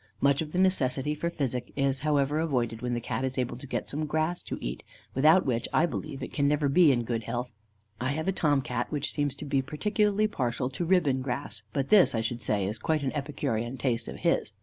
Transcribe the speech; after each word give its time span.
Much 0.19 0.41
of 0.41 0.51
the 0.51 0.57
necessity 0.57 1.13
for 1.13 1.29
physic 1.29 1.71
is, 1.75 1.99
however, 1.99 2.39
avoided 2.39 2.81
when 2.81 2.95
the 2.95 2.99
Cat 2.99 3.23
is 3.23 3.37
able 3.37 3.55
to 3.55 3.67
get 3.67 3.87
some 3.87 4.07
grass 4.07 4.41
to 4.41 4.57
eat, 4.59 4.81
without 5.13 5.45
which, 5.45 5.67
I 5.71 5.85
believe, 5.85 6.23
it 6.23 6.33
can 6.33 6.47
never 6.47 6.67
be 6.69 6.91
in 6.91 7.03
good 7.03 7.21
health. 7.25 7.53
I 7.99 8.13
have 8.13 8.27
a 8.27 8.31
Tom 8.31 8.63
Cat, 8.63 8.91
which 8.91 9.13
seems 9.13 9.35
to 9.35 9.45
be 9.45 9.61
particularly 9.61 10.25
partial 10.25 10.71
to 10.71 10.85
ribbon 10.85 11.21
grass, 11.21 11.61
but 11.71 11.89
this, 11.89 12.15
I 12.15 12.21
should 12.21 12.41
say, 12.41 12.65
is 12.65 12.79
quite 12.79 13.03
an 13.03 13.11
epicurean 13.11 13.77
taste 13.77 14.07
of 14.07 14.15
his. 14.15 14.53